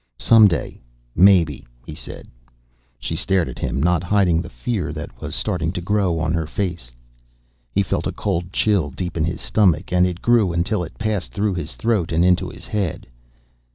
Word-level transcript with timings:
"Someday, 0.17 0.81
maybe," 1.15 1.63
he 1.85 1.93
said. 1.93 2.27
She 2.97 3.15
stared 3.15 3.47
at 3.47 3.59
him, 3.59 3.79
not 3.83 4.01
hiding 4.01 4.41
the 4.41 4.49
fear 4.49 4.91
that 4.91 5.21
was 5.21 5.35
starting 5.35 5.71
to 5.73 5.79
grow 5.79 6.17
on 6.17 6.33
her 6.33 6.47
face. 6.47 6.89
He 7.75 7.83
felt 7.83 8.07
a 8.07 8.11
cold 8.11 8.51
chill 8.51 8.89
deep 8.89 9.15
in 9.15 9.25
his 9.25 9.41
stomach, 9.41 9.93
and 9.93 10.07
it 10.07 10.19
grew 10.23 10.53
until 10.53 10.83
it 10.83 10.97
passed 10.97 11.33
through 11.33 11.53
his 11.53 11.75
throat 11.75 12.11
and 12.11 12.25
into 12.25 12.49
his 12.49 12.65
head. 12.65 13.05